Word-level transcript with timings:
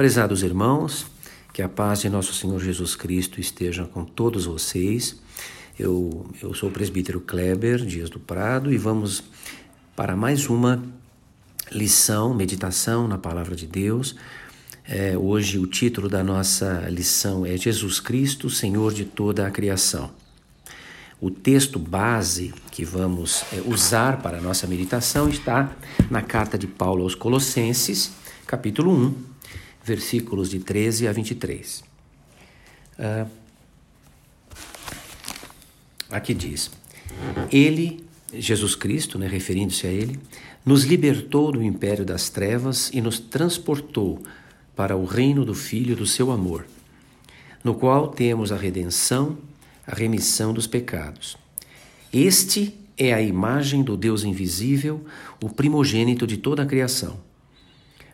Prezados 0.00 0.42
irmãos, 0.42 1.04
que 1.52 1.60
a 1.60 1.68
paz 1.68 2.00
de 2.00 2.08
nosso 2.08 2.32
Senhor 2.32 2.58
Jesus 2.58 2.96
Cristo 2.96 3.38
esteja 3.38 3.84
com 3.84 4.02
todos 4.02 4.46
vocês. 4.46 5.20
Eu, 5.78 6.26
eu 6.42 6.54
sou 6.54 6.70
o 6.70 6.72
presbítero 6.72 7.20
Kleber 7.20 7.84
Dias 7.84 8.08
do 8.08 8.18
Prado 8.18 8.72
e 8.72 8.78
vamos 8.78 9.22
para 9.94 10.16
mais 10.16 10.48
uma 10.48 10.82
lição, 11.70 12.32
meditação 12.32 13.06
na 13.06 13.18
Palavra 13.18 13.54
de 13.54 13.66
Deus. 13.66 14.16
É, 14.88 15.18
hoje 15.18 15.58
o 15.58 15.66
título 15.66 16.08
da 16.08 16.24
nossa 16.24 16.88
lição 16.88 17.44
é 17.44 17.54
Jesus 17.58 18.00
Cristo, 18.00 18.48
Senhor 18.48 18.94
de 18.94 19.04
toda 19.04 19.46
a 19.46 19.50
criação. 19.50 20.10
O 21.20 21.30
texto 21.30 21.78
base 21.78 22.54
que 22.70 22.86
vamos 22.86 23.44
é, 23.52 23.60
usar 23.66 24.22
para 24.22 24.38
a 24.38 24.40
nossa 24.40 24.66
meditação 24.66 25.28
está 25.28 25.70
na 26.10 26.22
carta 26.22 26.56
de 26.56 26.66
Paulo 26.66 27.02
aos 27.02 27.14
Colossenses, 27.14 28.12
capítulo 28.46 28.92
1, 28.92 29.29
versículos 29.90 30.48
de 30.48 30.60
13 30.60 31.08
a 31.08 31.12
23. 31.12 31.80
Uh, 31.80 31.84
ah, 33.00 33.26
aqui 36.08 36.32
diz: 36.32 36.70
Ele, 37.50 38.04
Jesus 38.32 38.76
Cristo, 38.76 39.18
né, 39.18 39.26
referindo-se 39.26 39.88
a 39.88 39.90
Ele, 39.90 40.20
nos 40.64 40.84
libertou 40.84 41.50
do 41.50 41.60
império 41.60 42.04
das 42.04 42.28
trevas 42.28 42.90
e 42.92 43.00
nos 43.00 43.18
transportou 43.18 44.22
para 44.76 44.96
o 44.96 45.04
reino 45.04 45.44
do 45.44 45.54
Filho 45.54 45.96
do 45.96 46.06
seu 46.06 46.30
amor, 46.30 46.66
no 47.64 47.74
qual 47.74 48.06
temos 48.06 48.52
a 48.52 48.56
redenção, 48.56 49.38
a 49.84 49.96
remissão 49.96 50.54
dos 50.54 50.68
pecados. 50.68 51.36
Este 52.12 52.78
é 52.96 53.12
a 53.12 53.20
imagem 53.20 53.82
do 53.82 53.96
Deus 53.96 54.22
invisível, 54.22 55.04
o 55.42 55.48
primogênito 55.48 56.28
de 56.28 56.36
toda 56.36 56.62
a 56.62 56.66
criação 56.66 57.29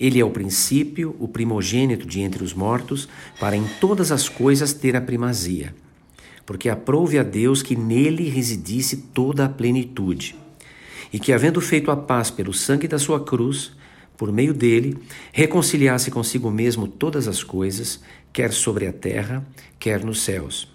ele 0.00 0.18
é 0.18 0.24
o 0.24 0.30
princípio, 0.30 1.14
o 1.20 1.28
primogênito 1.28 2.06
de 2.06 2.20
entre 2.20 2.42
os 2.42 2.54
mortos, 2.54 3.06
para 3.38 3.54
em 3.54 3.64
todas 3.78 4.10
as 4.10 4.30
coisas 4.30 4.72
ter 4.72 4.96
a 4.96 5.00
primazia. 5.00 5.74
Porque 6.46 6.70
aprouve 6.70 7.18
a 7.18 7.22
Deus 7.22 7.62
que 7.62 7.76
nele 7.76 8.28
residisse 8.30 8.96
toda 8.96 9.44
a 9.44 9.48
plenitude. 9.48 10.34
E 11.12 11.18
que, 11.18 11.32
havendo 11.32 11.60
feito 11.60 11.90
a 11.90 11.96
paz 11.96 12.30
pelo 12.30 12.54
sangue 12.54 12.88
da 12.88 12.98
sua 12.98 13.22
cruz, 13.22 13.72
por 14.16 14.32
meio 14.32 14.54
dele, 14.54 14.96
reconciliasse 15.32 16.10
consigo 16.10 16.50
mesmo 16.50 16.88
todas 16.88 17.28
as 17.28 17.44
coisas, 17.44 18.00
quer 18.32 18.52
sobre 18.52 18.86
a 18.86 18.92
terra, 18.92 19.46
quer 19.78 20.02
nos 20.02 20.22
céus. 20.22 20.66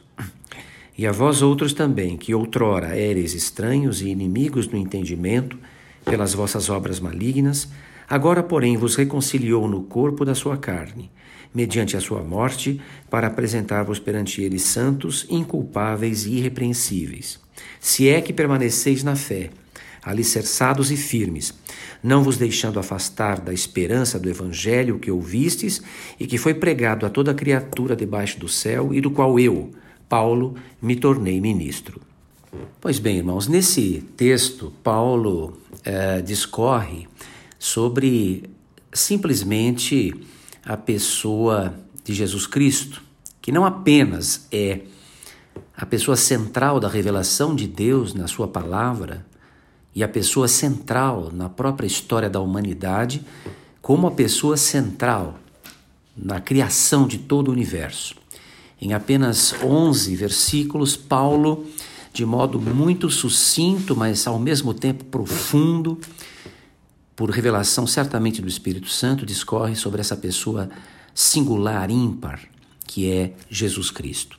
E 0.98 1.06
a 1.06 1.12
vós 1.12 1.42
outros 1.42 1.74
também, 1.74 2.16
que 2.16 2.34
outrora 2.34 2.96
éreis 2.98 3.34
estranhos 3.34 4.02
e 4.02 4.10
inimigos 4.10 4.68
no 4.68 4.78
entendimento, 4.78 5.58
pelas 6.06 6.34
vossas 6.34 6.70
obras 6.70 7.00
malignas, 7.00 7.68
Agora, 8.08 8.44
porém, 8.44 8.78
vos 8.78 8.96
reconciliou 8.96 9.68
no 9.68 9.84
corpo 9.84 10.24
da 10.24 10.36
sua 10.36 10.58
carne, 10.58 11.10
mediante 11.54 11.98
a 11.98 12.02
sua 12.02 12.22
morte, 12.22 12.80
para 13.10 13.28
apresentar-vos 13.28 14.00
perante 14.00 14.42
ele 14.42 14.60
santos, 14.60 15.26
inculpáveis 15.30 16.26
e 16.26 16.36
irrepreensíveis. 16.36 17.40
Se 17.80 18.10
é 18.10 18.22
que 18.22 18.34
permaneceis 18.34 19.04
na 19.04 19.16
fé, 19.16 19.50
alicerçados 20.04 20.92
e 20.92 20.98
firmes, 20.98 21.54
não 22.04 22.24
vos 22.24 22.38
deixando 22.38 22.80
afastar 22.80 23.42
da 23.42 23.52
esperança 23.52 24.20
do 24.20 24.30
evangelho 24.30 25.00
que 25.00 25.10
ouvistes 25.10 25.82
e 26.20 26.28
que 26.28 26.38
foi 26.38 26.54
pregado 26.54 27.06
a 27.06 27.10
toda 27.10 27.34
criatura 27.34 27.96
debaixo 27.96 28.40
do 28.40 28.48
céu 28.48 28.94
e 28.94 29.02
do 29.02 29.10
qual 29.10 29.40
eu, 29.40 29.72
Paulo, 30.08 30.56
me 30.80 30.96
tornei 30.96 31.42
ministro. 31.42 32.00
Pois 32.80 33.00
bem, 33.00 33.18
irmãos, 33.18 33.48
nesse 33.48 34.04
texto, 34.16 34.72
Paulo 34.84 35.58
eh, 35.84 36.22
discorre 36.22 37.08
sobre 37.60 38.50
simplesmente 38.94 40.14
a 40.66 40.78
pessoa 40.78 41.76
de 42.04 42.14
Jesus 42.14 42.48
Cristo, 42.48 43.02
que 43.42 43.52
não 43.52 43.66
apenas 43.66 44.48
é 44.52 44.82
a 45.76 45.86
pessoa 45.86 46.16
central 46.16 46.80
da 46.80 46.88
revelação 46.88 47.56
de 47.56 47.68
Deus 47.68 48.14
na 48.14 48.28
Sua 48.28 48.48
palavra 48.48 49.26
e 49.94 50.04
a 50.04 50.08
pessoa 50.08 50.48
central 50.48 51.32
na 51.34 51.50
própria 51.50 51.88
história 51.88 52.30
da 52.30 52.40
humanidade, 52.40 53.22
como 53.82 54.08
a 54.08 54.12
pessoa 54.12 54.58
central 54.58 55.40
na 56.16 56.40
criação 56.40 57.08
de 57.08 57.18
todo 57.18 57.50
o 57.50 57.52
universo. 57.52 58.16
Em 58.82 58.94
apenas 58.94 59.54
11 59.64 60.16
versículos, 60.16 60.96
Paulo, 60.96 61.66
de 62.12 62.26
modo 62.26 62.60
muito 62.60 63.10
sucinto, 63.10 63.96
mas 63.96 64.26
ao 64.28 64.40
mesmo 64.40 64.74
tempo 64.74 65.04
profundo, 65.06 66.00
por 67.16 67.30
revelação 67.30 67.88
certamente 67.88 68.42
do 68.42 68.48
Espírito 68.48 68.90
Santo, 68.90 69.26
discorre 69.26 69.76
sobre 69.76 70.02
essa 70.02 70.18
pessoa 70.18 70.70
singular, 71.14 71.90
ímpar, 71.90 72.40
que 72.86 73.10
é 73.10 73.34
Jesus 73.50 73.90
Cristo. 73.90 74.38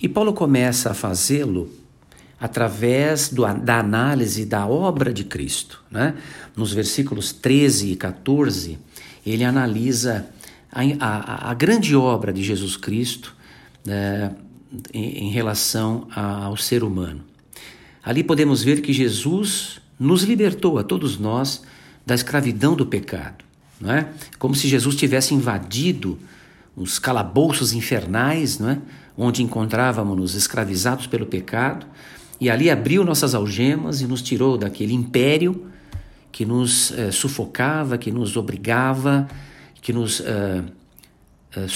E 0.00 0.08
Paulo 0.08 0.32
começa 0.32 0.90
a 0.90 0.94
fazê-lo 0.94 1.70
através 2.40 3.30
do, 3.30 3.42
da 3.54 3.80
análise 3.80 4.44
da 4.44 4.66
obra 4.66 5.12
de 5.12 5.24
Cristo. 5.24 5.82
Né? 5.90 6.14
Nos 6.54 6.72
versículos 6.72 7.32
13 7.32 7.92
e 7.92 7.96
14, 7.96 8.78
ele 9.26 9.44
analisa 9.44 10.28
a, 10.70 10.82
a, 11.00 11.50
a 11.50 11.54
grande 11.54 11.96
obra 11.96 12.32
de 12.32 12.42
Jesus 12.42 12.76
Cristo 12.76 13.34
né, 13.84 14.34
em, 14.92 15.26
em 15.26 15.30
relação 15.30 16.06
ao 16.14 16.56
ser 16.56 16.84
humano. 16.84 17.24
Ali 18.04 18.22
podemos 18.22 18.62
ver 18.62 18.80
que 18.80 18.92
Jesus 18.92 19.80
nos 19.98 20.22
libertou 20.22 20.78
a 20.78 20.84
todos 20.84 21.18
nós 21.18 21.62
da 22.08 22.14
escravidão 22.14 22.74
do 22.74 22.86
pecado. 22.86 23.44
Não 23.78 23.92
é? 23.92 24.08
Como 24.38 24.54
se 24.54 24.66
Jesus 24.66 24.96
tivesse 24.96 25.34
invadido 25.34 26.18
os 26.74 26.98
calabouços 26.98 27.74
infernais, 27.74 28.58
não 28.58 28.70
é? 28.70 28.78
onde 29.16 29.42
encontrávamos-nos 29.42 30.34
escravizados 30.34 31.06
pelo 31.06 31.26
pecado, 31.26 31.86
e 32.40 32.48
ali 32.48 32.70
abriu 32.70 33.04
nossas 33.04 33.34
algemas 33.34 34.00
e 34.00 34.06
nos 34.06 34.22
tirou 34.22 34.56
daquele 34.56 34.94
império 34.94 35.66
que 36.32 36.46
nos 36.46 36.92
eh, 36.92 37.10
sufocava, 37.10 37.98
que 37.98 38.10
nos 38.10 38.36
obrigava, 38.36 39.28
que 39.82 39.92
nos 39.92 40.20
eh, 40.20 40.62
eh, 41.56 41.66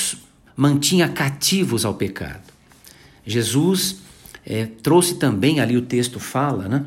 mantinha 0.57 1.09
cativos 1.09 1.85
ao 1.85 1.95
pecado. 1.95 2.51
Jesus 3.27 3.97
trouxe 4.83 5.15
também, 5.15 5.61
ali 5.61 5.77
o 5.77 5.83
texto 5.83 6.19
fala, 6.19 6.69
né? 6.69 6.85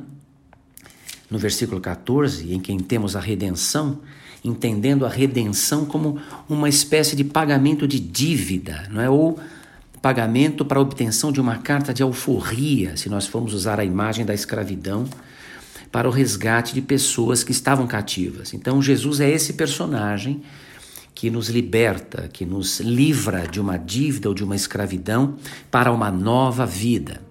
No 1.35 1.39
versículo 1.39 1.81
14, 1.81 2.53
em 2.53 2.61
quem 2.61 2.79
temos 2.79 3.13
a 3.13 3.19
redenção, 3.19 3.99
entendendo 4.41 5.05
a 5.05 5.09
redenção 5.09 5.83
como 5.83 6.17
uma 6.47 6.69
espécie 6.69 7.13
de 7.13 7.25
pagamento 7.25 7.85
de 7.85 7.99
dívida, 7.99 8.87
não 8.89 9.01
é? 9.01 9.09
Ou 9.09 9.37
pagamento 10.01 10.63
para 10.63 10.79
obtenção 10.79 11.33
de 11.33 11.41
uma 11.41 11.57
carta 11.57 11.93
de 11.93 12.01
alforria, 12.01 12.95
se 12.95 13.09
nós 13.09 13.27
formos 13.27 13.53
usar 13.53 13.81
a 13.81 13.83
imagem 13.83 14.23
da 14.23 14.33
escravidão, 14.33 15.09
para 15.91 16.07
o 16.07 16.11
resgate 16.11 16.73
de 16.73 16.81
pessoas 16.81 17.43
que 17.43 17.51
estavam 17.51 17.85
cativas. 17.85 18.53
Então, 18.53 18.81
Jesus 18.81 19.19
é 19.19 19.29
esse 19.29 19.53
personagem 19.53 20.41
que 21.13 21.29
nos 21.29 21.49
liberta, 21.49 22.29
que 22.31 22.45
nos 22.45 22.79
livra 22.79 23.45
de 23.45 23.59
uma 23.59 23.77
dívida 23.77 24.29
ou 24.29 24.35
de 24.35 24.43
uma 24.43 24.55
escravidão 24.55 25.35
para 25.69 25.91
uma 25.91 26.09
nova 26.09 26.65
vida. 26.65 27.24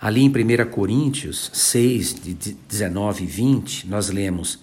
Ali 0.00 0.22
em 0.22 0.28
1 0.28 0.70
Coríntios 0.70 1.50
6, 1.52 2.14
de 2.14 2.34
19 2.34 3.24
e 3.24 3.26
20, 3.26 3.88
nós 3.88 4.08
lemos: 4.10 4.60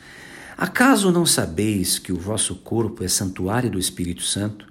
Acaso 0.57 1.11
não 1.11 1.25
sabeis 1.25 1.99
que 1.99 2.13
o 2.13 2.17
vosso 2.17 2.55
corpo 2.55 3.03
é 3.03 3.09
santuário 3.09 3.69
do 3.69 3.77
Espírito 3.77 4.23
Santo, 4.23 4.65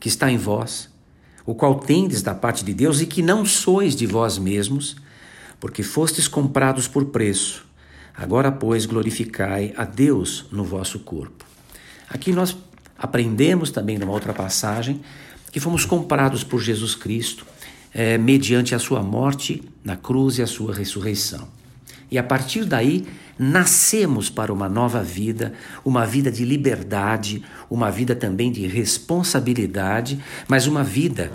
que 0.00 0.08
está 0.08 0.28
em 0.28 0.36
vós, 0.36 0.88
o 1.46 1.54
qual 1.54 1.76
tendes 1.76 2.20
da 2.20 2.34
parte 2.34 2.64
de 2.64 2.74
Deus 2.74 3.00
e 3.00 3.06
que 3.06 3.22
não 3.22 3.44
sois 3.46 3.94
de 3.94 4.06
vós 4.06 4.38
mesmos, 4.38 4.96
porque 5.60 5.84
fostes 5.84 6.26
comprados 6.26 6.88
por 6.88 7.06
preço? 7.06 7.64
Agora, 8.12 8.50
pois, 8.50 8.86
glorificai 8.86 9.72
a 9.76 9.84
Deus 9.84 10.46
no 10.50 10.64
vosso 10.64 10.98
corpo. 10.98 11.44
Aqui 12.10 12.32
nós 12.32 12.56
aprendemos 12.98 13.70
também 13.70 13.96
numa 13.96 14.12
outra 14.12 14.34
passagem 14.34 15.00
que 15.52 15.60
fomos 15.60 15.84
comprados 15.84 16.42
por 16.42 16.60
Jesus 16.60 16.96
Cristo 16.96 17.46
é, 17.92 18.18
mediante 18.18 18.74
a 18.74 18.78
sua 18.78 19.02
morte 19.02 19.62
na 19.84 19.96
cruz 19.96 20.38
e 20.38 20.42
a 20.42 20.46
sua 20.46 20.74
ressurreição. 20.74 21.48
E 22.10 22.18
a 22.18 22.22
partir 22.22 22.64
daí, 22.64 23.06
nascemos 23.38 24.28
para 24.30 24.52
uma 24.52 24.68
nova 24.68 25.02
vida, 25.02 25.52
uma 25.84 26.06
vida 26.06 26.30
de 26.30 26.44
liberdade, 26.44 27.42
uma 27.70 27.90
vida 27.90 28.16
também 28.16 28.50
de 28.50 28.66
responsabilidade, 28.66 30.18
mas 30.48 30.66
uma 30.66 30.82
vida 30.82 31.30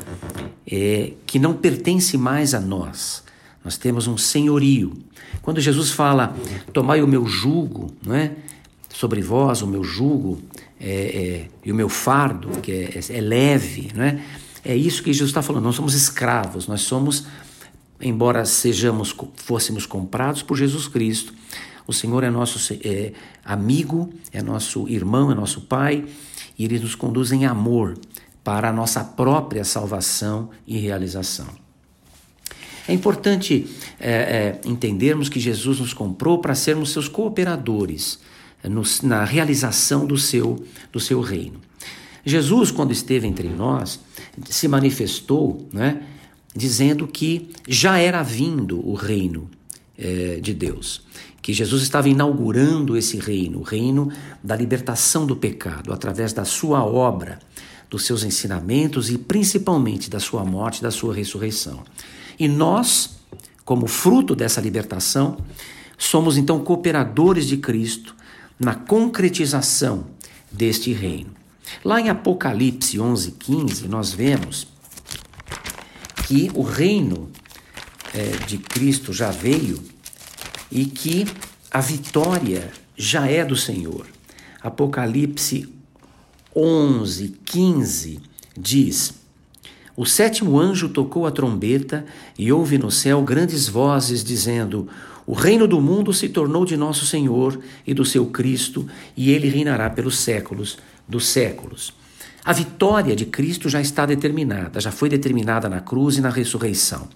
é, 0.70 1.14
que 1.26 1.40
não 1.40 1.54
pertence 1.54 2.18
mais 2.18 2.54
a 2.54 2.60
nós. 2.60 3.24
Nós 3.64 3.78
temos 3.78 4.08
um 4.08 4.18
senhorio. 4.18 4.94
Quando 5.42 5.62
Jesus 5.62 5.92
fala, 5.92 6.36
tomai 6.74 7.02
o 7.02 7.08
meu 7.08 7.26
jugo, 7.26 7.94
não 8.06 8.16
é? 8.16 8.32
sobre 8.94 9.22
vós, 9.22 9.62
o 9.62 9.68
meu 9.68 9.84
jugo 9.84 10.40
é, 10.80 10.92
é, 10.92 11.48
e 11.66 11.72
o 11.72 11.76
meu 11.76 11.90
fardo, 11.90 12.50
que 12.62 12.72
é, 12.72 13.00
é 13.10 13.22
leve, 13.22 13.92
não 13.96 14.04
é? 14.04 14.20
É 14.64 14.76
isso 14.76 15.04
que 15.04 15.12
Jesus 15.12 15.30
está 15.30 15.42
falando. 15.42 15.64
Nós 15.64 15.76
somos 15.76 15.94
escravos, 15.94 16.68
nós 16.68 16.82
somos, 16.82 17.26
embora 18.00 18.46
sejamos, 18.46 19.16
fôssemos 19.36 19.86
comprados 19.86 20.42
por 20.42 20.58
Jesus 20.58 20.88
Cristo, 20.88 21.34
o 21.86 21.92
Senhor 21.92 22.24
é 22.24 22.30
nosso 22.30 22.74
é, 22.84 23.12
amigo, 23.44 24.10
é 24.32 24.42
nosso 24.42 24.88
irmão, 24.88 25.32
é 25.32 25.36
nosso 25.36 25.62
pai, 25.62 26.06
e 26.58 26.64
ele 26.64 26.80
nos 26.80 26.96
conduz 26.96 27.32
em 27.32 27.46
amor 27.46 27.98
para 28.44 28.70
a 28.70 28.74
nossa 28.74 29.04
própria 29.04 29.66
salvação 29.66 30.50
e 30.66 30.78
realização. 30.78 31.48
É 32.88 32.94
importante 32.94 33.68
é, 34.00 34.12
é, 34.12 34.62
entendermos 34.66 35.30
que 35.30 35.40
Jesus 35.40 35.80
nos 35.80 35.94
comprou 35.94 36.40
para 36.40 36.56
sermos 36.56 36.92
seus 36.92 37.08
cooperadores 37.08 38.20
no, 38.64 38.84
na 39.04 39.24
realização 39.24 40.06
do 40.06 40.18
seu, 40.18 40.64
do 40.92 41.00
seu 41.00 41.22
reino. 41.22 41.60
Jesus, 42.26 42.72
quando 42.72 42.92
esteve 42.92 43.28
entre 43.28 43.48
nós, 43.50 44.00
se 44.50 44.68
manifestou 44.68 45.68
né, 45.72 46.04
dizendo 46.56 47.08
que 47.08 47.50
já 47.68 47.98
era 47.98 48.22
vindo 48.24 48.86
o 48.88 48.94
reino 48.94 49.50
é, 49.98 50.40
de 50.42 50.54
Deus, 50.54 51.04
que 51.42 51.54
Jesus 51.54 51.84
estava 51.84 52.10
inaugurando 52.10 52.96
esse 52.96 53.18
reino, 53.18 53.60
o 53.60 53.64
reino 53.64 54.12
da 54.44 54.56
libertação 54.56 55.26
do 55.26 55.36
pecado, 55.36 55.92
através 55.92 56.34
da 56.34 56.46
sua 56.46 56.84
obra, 56.84 57.40
dos 57.90 58.06
seus 58.06 58.24
ensinamentos 58.24 59.12
e 59.12 59.18
principalmente 59.18 60.10
da 60.10 60.20
sua 60.20 60.44
morte, 60.44 60.82
da 60.82 60.90
sua 60.90 61.14
ressurreição. 61.14 61.84
E 62.40 62.48
nós, 62.48 63.18
como 63.64 63.86
fruto 63.86 64.36
dessa 64.36 64.60
libertação, 64.60 65.38
somos 65.98 66.38
então 66.38 66.64
cooperadores 66.64 67.46
de 67.46 67.58
Cristo 67.58 68.16
na 68.60 68.74
concretização 68.74 70.08
deste 70.52 70.92
reino. 70.92 71.43
Lá 71.84 72.00
em 72.00 72.10
Apocalipse 72.10 72.98
11:15 72.98 73.88
nós 73.88 74.14
vemos 74.14 74.68
que 76.28 76.50
o 76.54 76.62
reino 76.62 77.30
é, 78.14 78.46
de 78.46 78.58
Cristo 78.58 79.12
já 79.12 79.32
veio 79.32 79.80
e 80.72 80.86
que 80.86 81.28
a 81.70 81.82
vitória 81.82 82.72
já 82.96 83.28
é 83.28 83.44
do 83.44 83.56
Senhor. 83.56 84.06
Apocalipse 84.62 85.68
11, 86.56 87.36
15 87.44 88.20
diz: 88.58 89.14
O 89.96 90.06
sétimo 90.06 90.60
anjo 90.60 90.90
tocou 90.90 91.26
a 91.26 91.32
trombeta 91.32 92.06
e 92.38 92.52
houve 92.52 92.78
no 92.78 92.92
céu 92.92 93.22
grandes 93.24 93.68
vozes 93.68 94.24
dizendo: 94.24 94.88
O 95.26 95.34
reino 95.34 95.68
do 95.68 95.82
mundo 95.82 96.14
se 96.14 96.30
tornou 96.30 96.64
de 96.64 96.78
nosso 96.78 97.06
Senhor 97.06 97.60
e 97.86 97.94
do 97.94 98.06
seu 98.06 98.28
Cristo, 98.28 98.88
e 99.18 99.32
ele 99.32 99.50
reinará 99.50 99.90
pelos 99.90 100.18
séculos 100.18 100.78
dos 101.08 101.28
séculos. 101.28 101.94
A 102.46 102.52
vitória 102.52 103.16
de 103.16 103.26
Cristo 103.26 103.70
já 103.70 103.80
está 103.80 104.06
determinada, 104.06 104.82
já 104.82 104.92
foi 104.92 105.08
determinada 105.08 105.70
na 105.70 105.80
cruz 105.80 106.18
e 106.18 106.22
na 106.22 106.30
ressurreição. 106.30 107.08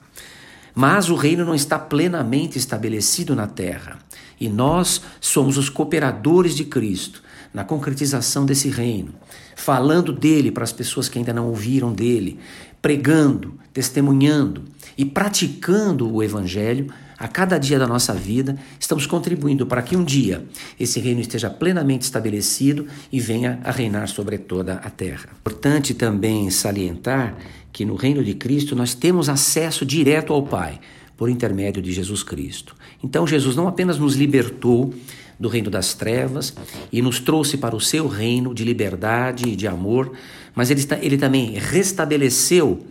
Mas 0.73 1.09
o 1.09 1.15
reino 1.15 1.43
não 1.43 1.55
está 1.55 1.77
plenamente 1.77 2.57
estabelecido 2.57 3.35
na 3.35 3.47
terra. 3.47 3.99
E 4.39 4.47
nós 4.47 5.01
somos 5.19 5.57
os 5.57 5.69
cooperadores 5.69 6.55
de 6.55 6.63
Cristo 6.63 7.23
na 7.53 7.63
concretização 7.63 8.45
desse 8.45 8.69
reino, 8.69 9.13
falando 9.55 10.13
dele 10.13 10.51
para 10.51 10.63
as 10.63 10.71
pessoas 10.71 11.09
que 11.09 11.17
ainda 11.17 11.33
não 11.33 11.47
ouviram 11.47 11.91
dele, 11.91 12.39
pregando, 12.81 13.55
testemunhando 13.73 14.63
e 14.97 15.03
praticando 15.03 16.13
o 16.13 16.21
evangelho 16.21 16.87
a 17.17 17.27
cada 17.27 17.57
dia 17.57 17.79
da 17.79 17.87
nossa 17.87 18.13
vida, 18.13 18.57
estamos 18.79 19.07
contribuindo 19.07 19.65
para 19.65 19.81
que 19.81 19.95
um 19.95 20.03
dia 20.03 20.45
esse 20.79 20.99
reino 20.99 21.19
esteja 21.19 21.49
plenamente 21.49 22.03
estabelecido 22.03 22.85
e 23.11 23.19
venha 23.19 23.59
a 23.63 23.71
reinar 23.71 24.07
sobre 24.07 24.37
toda 24.37 24.75
a 24.75 24.89
terra. 24.89 25.29
Importante 25.39 25.93
também 25.93 26.49
salientar 26.51 27.35
que 27.73 27.85
no 27.85 27.95
reino 27.95 28.23
de 28.23 28.35
Cristo 28.35 28.75
nós 28.75 28.93
temos 28.93 29.29
acesso 29.29 29.85
direto 29.85 30.31
ao 30.31 30.43
Pai 30.43 30.79
por 31.15 31.29
intermédio 31.29 31.81
de 31.81 31.91
Jesus 31.91 32.21
Cristo. 32.21 32.75
Então 33.03 33.25
Jesus 33.25 33.55
não 33.55 33.67
apenas 33.67 33.97
nos 33.97 34.15
libertou 34.15 34.93
do 35.39 35.47
reino 35.47 35.69
das 35.69 35.93
trevas 35.93 36.53
e 36.91 37.01
nos 37.01 37.19
trouxe 37.19 37.57
para 37.57 37.75
o 37.75 37.81
seu 37.81 38.07
reino 38.07 38.53
de 38.53 38.63
liberdade 38.63 39.49
e 39.49 39.55
de 39.55 39.67
amor, 39.67 40.11
mas 40.55 40.69
ele, 40.69 40.85
ele 41.01 41.17
também 41.17 41.53
restabeleceu 41.57 42.85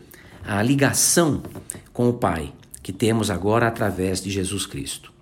a 0.44 0.62
ligação 0.62 1.42
com 1.92 2.08
o 2.08 2.12
Pai 2.12 2.52
que 2.86 2.92
temos 2.92 3.32
agora 3.32 3.66
através 3.66 4.22
de 4.22 4.30
Jesus 4.30 4.64
Cristo. 4.64 5.12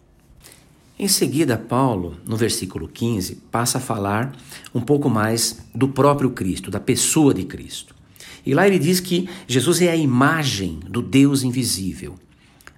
Em 0.99 1.09
seguida, 1.09 1.57
Paulo, 1.57 2.19
no 2.27 2.37
versículo 2.37 2.87
15, 2.87 3.37
passa 3.51 3.79
a 3.79 3.81
falar 3.81 4.37
um 4.75 4.83
pouco 4.83 5.09
mais 5.09 5.61
do 5.75 5.89
próprio 5.89 6.29
Cristo, 6.29 6.71
da 6.71 6.79
pessoa 6.79 7.33
de 7.33 7.45
Cristo. 7.45 7.95
E 8.45 8.53
lá 8.53 8.67
ele 8.67 8.79
diz 8.79 9.01
que 9.01 9.31
Jesus 9.49 9.81
é 9.81 9.91
a 9.91 9.97
imagem 9.97 10.79
do 10.87 11.01
Deus 11.01 11.43
invisível. 11.43 12.17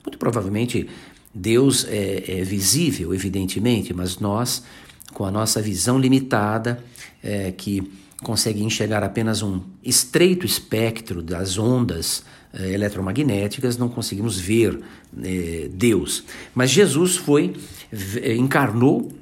Muito 0.05 0.19
provavelmente 0.19 0.89
Deus 1.35 1.85
é, 1.89 2.43
é 2.43 2.45
visível, 2.45 3.13
evidentemente, 3.13 3.93
mas 3.93 4.21
nós, 4.21 4.63
com 5.13 5.25
a 5.25 5.33
nossa 5.33 5.61
visão 5.61 5.99
limitada, 5.99 6.81
é, 7.25 7.51
que 7.51 7.91
consegue 8.23 8.63
enxergar 8.63 9.03
apenas 9.03 9.43
um 9.43 9.61
estreito 9.83 10.47
espectro 10.47 11.23
das 11.23 11.59
ondas 11.59 12.25
eh, 12.53 12.73
eletromagnéticas, 12.73 13.77
não 13.77 13.89
conseguimos 13.89 14.39
ver 14.39 14.81
eh, 15.23 15.69
Deus. 15.73 16.25
Mas 16.55 16.71
Jesus 16.71 17.17
foi, 17.17 17.55
eh, 17.93 18.35
encarnou 18.35 19.13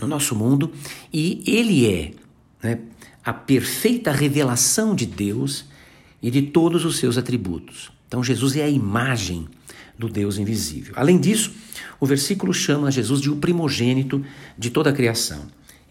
no 0.00 0.06
nosso 0.06 0.34
mundo 0.34 0.72
e 1.12 1.42
ele 1.46 1.86
é 1.86 2.12
né, 2.62 2.78
a 3.24 3.32
perfeita 3.32 4.10
revelação 4.10 4.94
de 4.94 5.06
Deus 5.06 5.66
e 6.22 6.30
de 6.30 6.42
todos 6.42 6.84
os 6.84 6.96
seus 6.98 7.18
atributos. 7.18 7.92
Então, 8.08 8.22
Jesus 8.22 8.56
é 8.56 8.62
a 8.62 8.68
imagem 8.68 9.46
do 9.98 10.08
Deus 10.08 10.38
invisível. 10.38 10.94
Além 10.96 11.18
disso, 11.18 11.52
o 11.98 12.06
versículo 12.06 12.52
chama 12.52 12.90
Jesus 12.90 13.20
de 13.20 13.30
o 13.30 13.36
primogênito 13.36 14.24
de 14.56 14.70
toda 14.70 14.90
a 14.90 14.92
criação. 14.92 15.46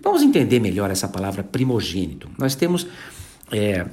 Vamos 0.05 0.21
entender 0.21 0.61
melhor 0.61 0.89
essa 0.89 1.09
palavra 1.09 1.43
primogênito. 1.43 2.29
Nós 2.37 2.55
temos. 2.55 2.87
É, 3.51 3.85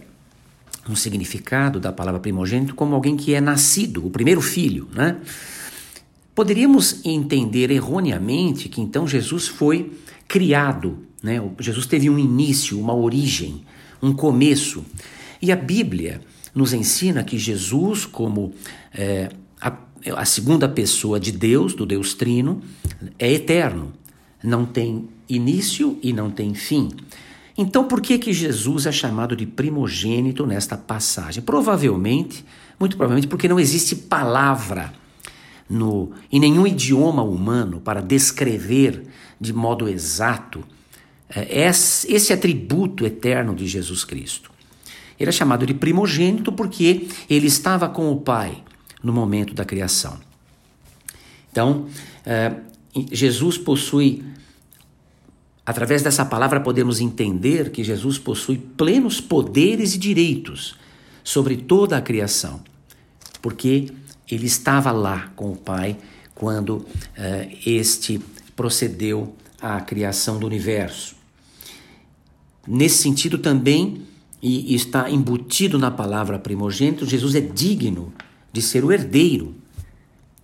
um 0.88 0.96
significado 0.96 1.78
da 1.78 1.92
palavra 1.92 2.20
primogênito 2.20 2.74
como 2.74 2.94
alguém 2.94 3.16
que 3.16 3.34
é 3.34 3.40
nascido, 3.40 4.04
o 4.04 4.10
primeiro 4.10 4.40
filho, 4.40 4.88
né? 4.92 5.18
Poderíamos 6.34 7.04
entender 7.04 7.70
erroneamente 7.70 8.68
que 8.68 8.80
então 8.80 9.06
Jesus 9.06 9.46
foi 9.46 9.92
criado, 10.26 10.98
né? 11.22 11.40
Jesus 11.60 11.86
teve 11.86 12.08
um 12.10 12.18
início, 12.18 12.80
uma 12.80 12.94
origem, 12.94 13.62
um 14.02 14.12
começo. 14.12 14.84
E 15.40 15.52
a 15.52 15.56
Bíblia 15.56 16.20
nos 16.54 16.72
ensina 16.72 17.22
que 17.22 17.38
Jesus, 17.38 18.04
como 18.06 18.52
é, 18.92 19.28
a, 19.60 19.76
a 20.16 20.24
segunda 20.24 20.68
pessoa 20.68 21.20
de 21.20 21.30
Deus, 21.30 21.74
do 21.74 21.86
Deus 21.86 22.14
Trino, 22.14 22.60
é 23.18 23.30
eterno, 23.32 23.92
não 24.42 24.64
tem 24.64 25.08
início 25.34 25.98
e 26.02 26.12
não 26.12 26.30
tem 26.30 26.54
fim. 26.54 26.90
Então, 27.56 27.84
por 27.84 28.00
que 28.00 28.18
que 28.18 28.32
Jesus 28.32 28.86
é 28.86 28.92
chamado 28.92 29.36
de 29.36 29.46
primogênito 29.46 30.46
nesta 30.46 30.76
passagem? 30.76 31.42
Provavelmente, 31.42 32.44
muito 32.80 32.96
provavelmente, 32.96 33.28
porque 33.28 33.48
não 33.48 33.60
existe 33.60 33.94
palavra 33.94 34.92
no, 35.68 36.12
em 36.30 36.40
nenhum 36.40 36.66
idioma 36.66 37.22
humano 37.22 37.80
para 37.80 38.00
descrever 38.00 39.04
de 39.40 39.52
modo 39.52 39.88
exato 39.88 40.64
é, 41.28 41.66
esse 41.68 42.32
atributo 42.32 43.04
eterno 43.04 43.54
de 43.54 43.66
Jesus 43.66 44.04
Cristo. 44.04 44.50
Ele 45.18 45.28
é 45.28 45.32
chamado 45.32 45.66
de 45.66 45.74
primogênito 45.74 46.52
porque 46.52 47.06
ele 47.28 47.46
estava 47.46 47.88
com 47.88 48.10
o 48.10 48.20
Pai 48.20 48.62
no 49.02 49.12
momento 49.12 49.54
da 49.54 49.64
criação. 49.64 50.18
Então, 51.50 51.86
é, 52.24 52.54
Jesus 53.10 53.58
possui 53.58 54.24
Através 55.64 56.02
dessa 56.02 56.24
palavra 56.24 56.60
podemos 56.60 57.00
entender 57.00 57.70
que 57.70 57.84
Jesus 57.84 58.18
possui 58.18 58.58
plenos 58.58 59.20
poderes 59.20 59.94
e 59.94 59.98
direitos 59.98 60.76
sobre 61.22 61.56
toda 61.56 61.96
a 61.96 62.02
criação, 62.02 62.60
porque 63.40 63.92
ele 64.28 64.46
estava 64.46 64.90
lá 64.90 65.30
com 65.36 65.52
o 65.52 65.56
Pai 65.56 65.96
quando 66.34 66.78
uh, 66.78 66.86
este 67.64 68.20
procedeu 68.56 69.36
à 69.60 69.80
criação 69.80 70.38
do 70.38 70.46
universo. 70.46 71.14
Nesse 72.66 73.02
sentido 73.02 73.38
também, 73.38 74.02
e 74.42 74.74
está 74.74 75.08
embutido 75.08 75.78
na 75.78 75.90
palavra 75.90 76.36
primogênito, 76.36 77.06
Jesus 77.06 77.36
é 77.36 77.40
digno 77.40 78.12
de 78.52 78.60
ser 78.60 78.84
o 78.84 78.90
herdeiro, 78.90 79.54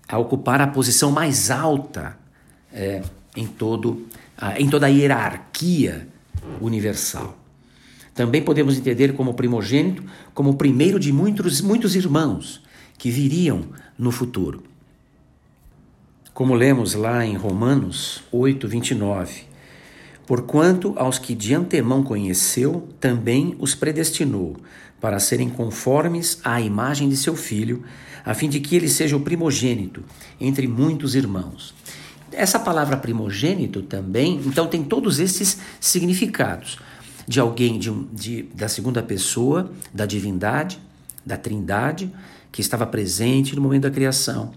a 0.09 0.17
ocupar 0.19 0.61
a 0.61 0.69
posição 0.69 1.11
mais 1.11 1.51
alta 1.51 2.17
é, 2.73 3.03
em, 3.37 3.47
todo, 3.47 4.07
em 4.57 4.69
toda 4.69 4.87
a 4.87 4.89
hierarquia 4.91 6.09
universal. 6.61 7.39
Também 8.15 8.43
podemos 8.43 8.77
entender 8.77 9.15
como 9.15 9.35
primogênito 9.35 10.03
como 10.35 10.51
o 10.51 10.55
primeiro 10.55 10.99
de 10.99 11.13
muitos, 11.13 11.61
muitos 11.61 11.95
irmãos 11.95 12.63
que 12.97 13.11
viriam 13.11 13.67
no 13.97 14.11
futuro. 14.11 14.65
Como 16.35 16.55
lemos 16.55 16.95
lá 16.95 17.25
em 17.25 17.37
Romanos 17.37 18.23
8, 18.31 18.67
29. 18.69 19.43
Porquanto 20.27 20.95
aos 20.97 21.19
que 21.19 21.35
de 21.35 21.55
antemão 21.55 22.03
conheceu, 22.03 22.89
também 23.01 23.57
os 23.59 23.75
predestinou 23.75 24.57
para 25.01 25.19
serem 25.21 25.49
conformes 25.49 26.41
à 26.45 26.61
imagem 26.61 27.09
de 27.09 27.17
seu 27.17 27.35
filho, 27.35 27.83
a 28.25 28.35
fim 28.35 28.49
de 28.49 28.61
que 28.61 28.77
ele 28.77 28.89
seja 28.89 29.17
o 29.17 29.21
primogênito 29.21 30.03
entre 30.41 30.67
muitos 30.67 31.15
irmãos. 31.15 31.75
Essa 32.33 32.59
palavra 32.59 32.97
primogênito 32.97 33.83
também, 33.83 34.41
então, 34.45 34.67
tem 34.67 34.85
todos 34.85 35.19
esses 35.19 35.59
significados 35.81 36.79
de 37.27 37.41
alguém 37.41 37.79
de, 37.79 37.91
de, 38.13 38.43
da 38.55 38.69
segunda 38.69 39.03
pessoa, 39.03 39.71
da 39.93 40.07
divindade, 40.07 40.79
da 41.25 41.37
trindade, 41.37 42.11
que 42.51 42.61
estava 42.61 42.87
presente 42.87 43.55
no 43.55 43.63
momento 43.63 43.83
da 43.83 43.91
criação 43.91 44.53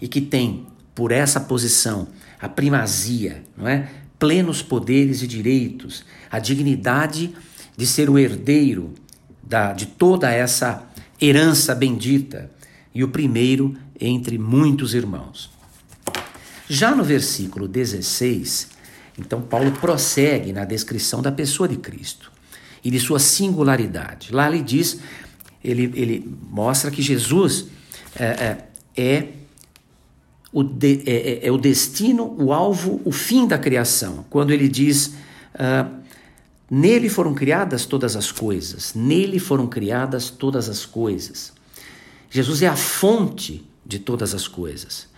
e 0.00 0.08
que 0.08 0.20
tem, 0.20 0.66
por 0.94 1.12
essa 1.12 1.40
posição, 1.40 2.08
a 2.40 2.48
primazia, 2.48 3.44
não 3.56 3.68
é? 3.68 3.88
plenos 4.18 4.62
poderes 4.62 5.22
e 5.22 5.26
direitos, 5.26 6.04
a 6.30 6.38
dignidade 6.38 7.34
de 7.76 7.86
ser 7.86 8.08
o 8.08 8.18
herdeiro 8.18 8.94
da, 9.42 9.72
de 9.72 9.86
toda 9.86 10.30
essa 10.30 10.84
herança 11.20 11.74
bendita 11.74 12.50
e 12.94 13.04
o 13.04 13.08
primeiro 13.08 13.76
entre 14.00 14.38
muitos 14.38 14.94
irmãos. 14.94 15.50
Já 16.68 16.94
no 16.94 17.04
versículo 17.04 17.68
16, 17.68 18.68
então 19.18 19.40
Paulo 19.40 19.72
prossegue 19.72 20.52
na 20.52 20.64
descrição 20.64 21.22
da 21.22 21.30
pessoa 21.30 21.68
de 21.68 21.76
Cristo 21.76 22.32
e 22.84 22.90
de 22.90 22.98
sua 22.98 23.18
singularidade. 23.18 24.32
Lá 24.32 24.48
ele 24.48 24.62
diz, 24.62 24.98
ele, 25.62 25.90
ele 25.94 26.38
mostra 26.50 26.90
que 26.90 27.02
Jesus 27.02 27.66
é, 28.14 28.24
é, 28.24 28.58
é 28.96 29.28
o, 30.52 30.62
de, 30.62 31.02
é, 31.06 31.12
é, 31.12 31.46
é, 31.46 31.52
o 31.52 31.58
destino, 31.58 32.34
o 32.38 32.52
alvo, 32.52 33.00
o 33.04 33.12
fim 33.12 33.46
da 33.46 33.58
criação. 33.58 34.24
Quando 34.30 34.52
ele 34.52 34.68
diz, 34.68 35.08
uh, 35.54 35.94
nele 36.70 37.08
foram 37.08 37.34
criadas 37.34 37.84
todas 37.84 38.16
as 38.16 38.32
coisas, 38.32 38.94
nele 38.94 39.38
foram 39.38 39.66
criadas 39.66 40.30
todas 40.30 40.68
as 40.68 40.86
coisas. 40.86 41.52
Jesus 42.30 42.62
é 42.62 42.68
a 42.68 42.76
fonte 42.76 43.68
de 43.84 43.98
todas 43.98 44.34
as 44.34 44.48
coisas. 44.48 45.08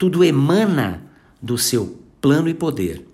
Tudo 0.00 0.24
emana 0.24 1.02
do 1.42 1.58
seu 1.58 2.00
plano 2.22 2.48
e 2.48 2.54
poder. 2.54 3.06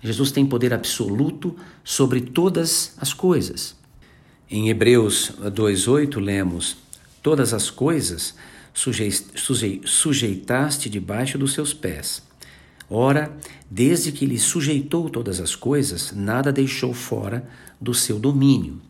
Jesus 0.00 0.30
tem 0.30 0.46
poder 0.46 0.72
absoluto 0.72 1.56
sobre 1.82 2.20
todas 2.20 2.94
as 2.98 3.12
coisas. 3.12 3.74
Em 4.48 4.68
Hebreus 4.68 5.32
2,8 5.40 6.20
lemos: 6.20 6.76
Todas 7.20 7.52
as 7.52 7.68
coisas 7.68 8.36
sujeitaste 9.84 10.88
debaixo 10.88 11.36
dos 11.36 11.52
seus 11.52 11.74
pés. 11.74 12.22
Ora, 12.88 13.36
desde 13.68 14.12
que 14.12 14.24
lhe 14.24 14.38
sujeitou 14.38 15.10
todas 15.10 15.40
as 15.40 15.56
coisas, 15.56 16.12
nada 16.12 16.52
deixou 16.52 16.94
fora 16.94 17.44
do 17.80 17.92
seu 17.92 18.20
domínio. 18.20 18.80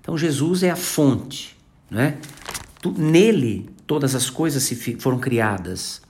Então 0.00 0.18
Jesus 0.18 0.64
é 0.64 0.70
a 0.70 0.76
fonte, 0.76 1.56
né? 1.88 2.18
Nele 2.98 3.70
todas 3.86 4.16
as 4.16 4.28
coisas 4.28 4.68
foram 4.98 5.20
criadas. 5.20 6.02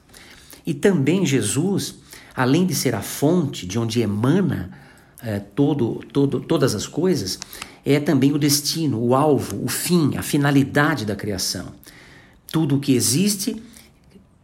E 0.71 0.75
também 0.75 1.27
Jesus, 1.27 1.97
além 2.33 2.65
de 2.65 2.77
ser 2.77 2.95
a 2.95 3.03
fonte 3.03 3.67
de 3.67 3.77
onde 3.77 4.01
emana 4.01 4.71
é, 5.21 5.41
todo, 5.41 6.01
todo, 6.13 6.39
todas 6.39 6.77
as 6.77 6.87
coisas, 6.87 7.41
é 7.85 7.99
também 7.99 8.31
o 8.31 8.39
destino, 8.39 9.03
o 9.03 9.17
alvo, 9.17 9.65
o 9.65 9.67
fim, 9.67 10.17
a 10.17 10.23
finalidade 10.23 11.05
da 11.05 11.17
criação. 11.17 11.73
Tudo 12.53 12.77
o 12.77 12.79
que 12.79 12.95
existe 12.95 13.61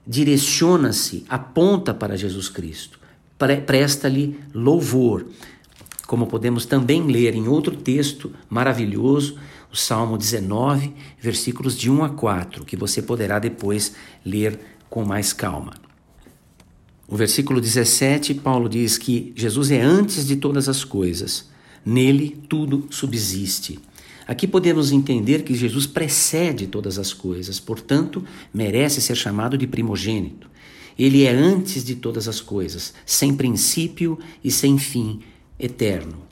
direciona-se, 0.04 1.25
aponta 1.28 1.95
para 1.95 2.16
Jesus 2.16 2.49
Cristo, 2.49 2.99
presta-lhe 3.64 4.37
louvor. 4.52 5.26
Como 6.09 6.26
podemos 6.26 6.66
também 6.66 7.06
ler 7.06 7.37
em 7.37 7.47
outro 7.47 7.76
texto 7.76 8.33
maravilhoso, 8.50 9.38
o 9.73 9.76
Salmo 9.76 10.18
19, 10.18 10.92
versículos 11.21 11.78
de 11.78 11.88
1 11.88 12.02
a 12.02 12.09
4, 12.09 12.64
que 12.64 12.76
você 12.76 13.00
poderá 13.00 13.38
depois 13.38 13.95
ler 14.25 14.59
com 14.90 15.04
mais 15.04 15.33
calma. 15.33 15.85
O 17.08 17.16
versículo 17.16 17.60
17, 17.60 18.34
Paulo 18.34 18.68
diz 18.68 18.98
que 18.98 19.32
Jesus 19.36 19.70
é 19.70 19.80
antes 19.80 20.26
de 20.26 20.36
todas 20.36 20.68
as 20.68 20.84
coisas, 20.84 21.48
nele 21.84 22.36
tudo 22.48 22.86
subsiste. 22.90 23.78
Aqui 24.26 24.46
podemos 24.46 24.90
entender 24.90 25.44
que 25.44 25.54
Jesus 25.54 25.86
precede 25.86 26.66
todas 26.66 26.98
as 26.98 27.12
coisas, 27.12 27.60
portanto, 27.60 28.25
merece 28.52 29.00
ser 29.00 29.14
chamado 29.14 29.56
de 29.56 29.68
primogênito. 29.68 30.50
Ele 30.98 31.22
é 31.22 31.30
antes 31.30 31.84
de 31.84 31.94
todas 31.94 32.26
as 32.26 32.40
coisas, 32.40 32.92
sem 33.04 33.36
princípio 33.36 34.18
e 34.42 34.50
sem 34.50 34.76
fim, 34.76 35.20
eterno. 35.60 36.26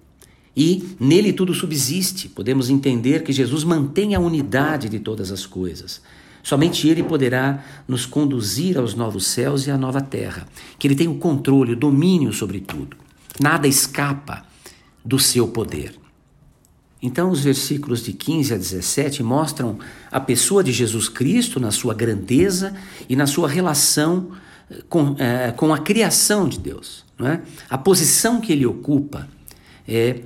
E 0.56 0.96
nele 0.98 1.32
tudo 1.32 1.54
subsiste. 1.54 2.28
Podemos 2.28 2.68
entender 2.70 3.22
que 3.22 3.32
Jesus 3.32 3.62
mantém 3.62 4.14
a 4.14 4.20
unidade 4.20 4.88
de 4.88 4.98
todas 4.98 5.30
as 5.30 5.46
coisas. 5.46 6.00
Somente 6.44 6.86
Ele 6.86 7.02
poderá 7.02 7.64
nos 7.88 8.04
conduzir 8.04 8.76
aos 8.76 8.94
novos 8.94 9.26
céus 9.26 9.66
e 9.66 9.70
à 9.70 9.78
nova 9.78 10.02
terra, 10.02 10.46
que 10.78 10.86
Ele 10.86 10.94
tem 10.94 11.08
o 11.08 11.16
controle, 11.16 11.72
o 11.72 11.76
domínio 11.76 12.34
sobre 12.34 12.60
tudo. 12.60 12.98
Nada 13.40 13.66
escapa 13.66 14.44
do 15.02 15.18
seu 15.18 15.48
poder. 15.48 15.94
Então, 17.02 17.30
os 17.30 17.40
versículos 17.40 18.02
de 18.02 18.12
15 18.12 18.54
a 18.54 18.56
17 18.56 19.22
mostram 19.22 19.78
a 20.12 20.20
pessoa 20.20 20.62
de 20.62 20.70
Jesus 20.70 21.08
Cristo 21.08 21.58
na 21.58 21.70
sua 21.70 21.94
grandeza 21.94 22.74
e 23.08 23.16
na 23.16 23.26
sua 23.26 23.48
relação 23.48 24.30
eh, 24.70 24.82
com, 24.88 25.16
é, 25.18 25.50
com 25.52 25.72
a 25.72 25.78
criação 25.78 26.48
de 26.48 26.58
Deus. 26.58 27.04
Não 27.18 27.26
é? 27.26 27.42
A 27.68 27.78
posição 27.78 28.40
que 28.40 28.52
ele 28.52 28.66
ocupa 28.66 29.28
é 29.86 30.20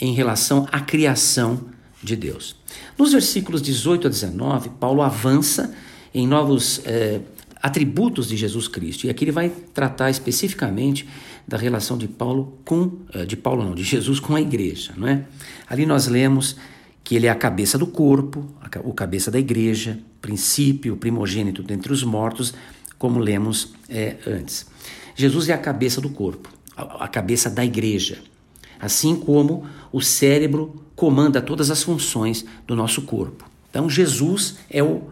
em 0.00 0.14
relação 0.14 0.66
à 0.72 0.80
criação 0.80 1.71
de 2.02 2.16
Deus. 2.16 2.56
Nos 2.98 3.12
versículos 3.12 3.62
18 3.62 4.06
a 4.06 4.10
19, 4.10 4.70
Paulo 4.80 5.02
avança 5.02 5.72
em 6.14 6.26
novos 6.26 6.80
é, 6.84 7.20
atributos 7.62 8.28
de 8.28 8.36
Jesus 8.36 8.66
Cristo. 8.66 9.06
E 9.06 9.10
aqui 9.10 9.24
ele 9.24 9.32
vai 9.32 9.50
tratar 9.72 10.10
especificamente 10.10 11.08
da 11.46 11.56
relação 11.56 11.96
de 11.96 12.08
Paulo 12.08 12.58
com 12.64 12.98
é, 13.14 13.24
de 13.24 13.36
Paulo 13.36 13.64
não, 13.64 13.74
de 13.74 13.82
Jesus 13.82 14.18
com 14.18 14.34
a 14.34 14.40
igreja, 14.40 14.92
não 14.96 15.08
é? 15.08 15.24
Ali 15.68 15.86
nós 15.86 16.06
lemos 16.06 16.56
que 17.04 17.14
ele 17.16 17.26
é 17.26 17.30
a 17.30 17.34
cabeça 17.34 17.78
do 17.78 17.86
corpo, 17.86 18.46
o 18.84 18.92
cabeça 18.92 19.30
da 19.30 19.38
igreja, 19.38 19.98
princípio, 20.20 20.96
primogênito 20.96 21.62
dentre 21.62 21.92
os 21.92 22.04
mortos, 22.04 22.54
como 22.98 23.18
lemos 23.18 23.74
é, 23.88 24.16
antes. 24.26 24.66
Jesus 25.16 25.48
é 25.48 25.52
a 25.52 25.58
cabeça 25.58 26.00
do 26.00 26.08
corpo, 26.08 26.48
a 26.76 27.08
cabeça 27.08 27.50
da 27.50 27.64
igreja, 27.64 28.18
assim 28.82 29.14
como 29.14 29.64
o 29.92 30.00
cérebro 30.00 30.82
comanda 30.96 31.40
todas 31.40 31.70
as 31.70 31.82
funções 31.84 32.44
do 32.66 32.74
nosso 32.74 33.02
corpo. 33.02 33.48
Então, 33.70 33.88
Jesus 33.88 34.56
é 34.68 34.82
o 34.82 35.02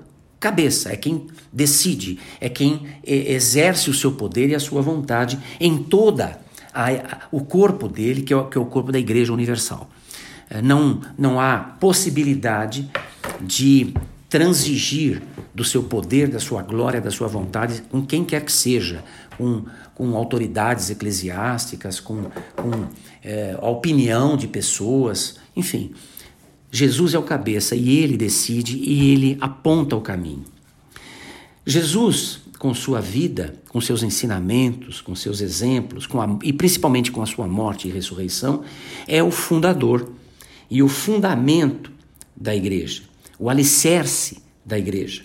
cabeça, 0.41 0.91
é 0.91 0.97
quem 0.97 1.27
decide, 1.53 2.19
é 2.41 2.49
quem 2.49 2.87
exerce 3.05 3.91
o 3.91 3.95
seu 3.95 4.13
poder 4.13 4.49
e 4.49 4.55
a 4.55 4.61
sua 4.61 4.81
vontade 4.81 5.39
em 5.61 5.77
toda 5.77 6.41
a, 6.73 6.91
a, 6.91 7.19
o 7.31 7.43
corpo 7.45 7.87
dele, 7.87 8.23
que 8.23 8.33
é, 8.33 8.37
o, 8.37 8.47
que 8.47 8.57
é 8.57 8.61
o 8.61 8.65
corpo 8.65 8.91
da 8.91 8.99
Igreja 8.99 9.33
Universal. 9.33 9.89
É, 10.49 10.63
não, 10.63 11.01
não 11.17 11.39
há 11.39 11.59
possibilidade 11.59 12.91
de 13.41 13.93
transigir 14.31 15.23
do 15.55 15.65
seu 15.65 15.83
poder, 15.83 16.29
da 16.29 16.41
sua 16.41 16.63
glória, 16.63 17.01
da 17.01 17.11
sua 17.11 17.29
vontade 17.29 17.83
com 17.91 18.05
quem 18.05 18.25
quer 18.25 18.45
que 18.45 18.53
seja, 18.53 19.05
com, 19.41 19.65
com 19.95 20.15
autoridades 20.15 20.91
eclesiásticas, 20.91 21.99
com, 21.99 22.25
com 22.55 22.89
é, 23.25 23.57
a 23.59 23.69
opinião 23.69 24.37
de 24.37 24.47
pessoas, 24.47 25.37
enfim. 25.57 25.93
Jesus 26.71 27.15
é 27.15 27.19
o 27.19 27.23
cabeça 27.23 27.75
e 27.75 27.99
ele 27.99 28.17
decide 28.17 28.77
e 28.77 29.11
ele 29.13 29.39
aponta 29.41 29.97
o 29.97 30.01
caminho. 30.01 30.45
Jesus, 31.67 32.41
com 32.59 32.75
sua 32.75 33.01
vida, 33.01 33.55
com 33.71 33.81
seus 33.81 34.03
ensinamentos, 34.03 35.01
com 35.01 35.15
seus 35.17 35.41
exemplos, 35.41 36.07
com 36.07 36.21
a, 36.21 36.39
e 36.43 36.53
principalmente 36.53 37.11
com 37.11 37.23
a 37.23 37.27
sua 37.27 37.49
morte 37.49 37.89
e 37.89 37.91
ressurreição, 37.91 38.63
é 39.09 39.23
o 39.23 39.31
fundador 39.31 40.13
e 40.71 40.83
o 40.83 40.89
fundamento 40.89 41.91
da 42.37 42.55
igreja, 42.55 43.03
o 43.39 43.49
alicerce 43.49 44.39
da 44.65 44.79
igreja. 44.79 45.23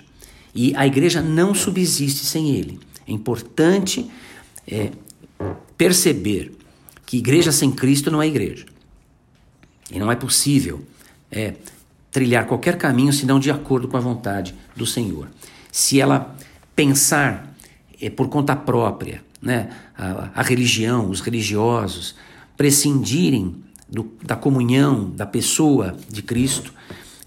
E 0.54 0.74
a 0.76 0.88
igreja 0.88 1.22
não 1.22 1.54
subsiste 1.54 2.26
sem 2.26 2.56
ele. 2.56 2.80
É 3.08 3.12
importante 3.12 4.10
é, 4.68 4.92
perceber 5.78 6.58
que 7.06 7.18
igreja 7.18 7.52
sem 7.52 7.72
Cristo 7.72 8.10
não 8.10 8.22
é 8.22 8.28
igreja. 8.28 8.66
E 9.92 10.00
não 10.00 10.12
é 10.12 10.16
possível 10.16 10.84
é, 11.32 11.54
trilhar 12.12 12.46
qualquer 12.48 12.78
caminho 12.78 13.14
senão 13.14 13.40
de 13.40 13.52
acordo 13.52 13.88
com 13.88 13.98
a 13.98 14.00
vontade 14.00 14.56
do 14.76 14.86
Senhor. 14.86 15.28
Se 15.72 16.00
ela 16.00 16.36
pensar 16.76 17.56
é, 18.02 18.10
por 18.10 18.28
conta 18.30 18.56
própria, 18.56 19.24
né, 19.42 19.70
a, 19.98 20.30
a 20.36 20.42
religião, 20.42 21.10
os 21.10 21.22
religiosos, 21.22 22.16
prescindirem 22.58 23.64
do, 23.88 24.12
da 24.24 24.36
comunhão 24.36 25.12
da 25.12 25.26
pessoa 25.26 25.96
de 26.10 26.22
Cristo, 26.22 26.74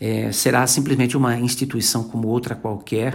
é, 0.01 0.33
será 0.33 0.67
simplesmente 0.67 1.17
uma 1.17 1.39
instituição 1.39 2.05
como 2.05 2.29
outra 2.29 2.55
qualquer, 2.55 3.15